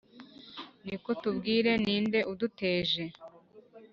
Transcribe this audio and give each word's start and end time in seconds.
Niko 0.85 1.09
tubwire 1.21 1.71
ni 1.83 1.97
nde 2.03 2.19
uduteje 2.31 3.03